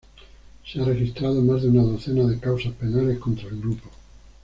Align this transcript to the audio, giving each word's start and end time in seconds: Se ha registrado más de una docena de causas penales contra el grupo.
Se 0.65 0.81
ha 0.81 0.83
registrado 0.83 1.43
más 1.43 1.61
de 1.61 1.69
una 1.69 1.83
docena 1.83 2.23
de 2.25 2.39
causas 2.39 2.73
penales 2.73 3.19
contra 3.19 3.49
el 3.49 3.59
grupo. 3.61 3.87